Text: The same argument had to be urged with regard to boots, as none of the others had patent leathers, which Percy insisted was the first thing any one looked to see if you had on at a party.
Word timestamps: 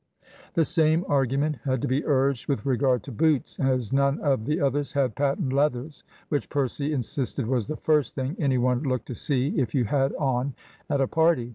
The 0.55 0.65
same 0.65 1.05
argument 1.07 1.57
had 1.63 1.79
to 1.83 1.87
be 1.87 2.03
urged 2.07 2.49
with 2.49 2.65
regard 2.65 3.03
to 3.03 3.11
boots, 3.11 3.59
as 3.59 3.93
none 3.93 4.19
of 4.21 4.45
the 4.45 4.59
others 4.59 4.93
had 4.93 5.13
patent 5.13 5.53
leathers, 5.53 6.03
which 6.29 6.49
Percy 6.49 6.91
insisted 6.91 7.45
was 7.45 7.67
the 7.67 7.77
first 7.77 8.15
thing 8.15 8.35
any 8.39 8.57
one 8.57 8.81
looked 8.81 9.05
to 9.09 9.13
see 9.15 9.49
if 9.59 9.75
you 9.75 9.85
had 9.85 10.15
on 10.15 10.55
at 10.89 11.01
a 11.01 11.07
party. 11.07 11.49